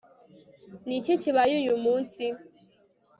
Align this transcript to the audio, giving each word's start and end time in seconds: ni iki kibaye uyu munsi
ni 0.85 0.93
iki 0.99 1.13
kibaye 1.21 1.53
uyu 1.61 1.75
munsi 1.83 2.23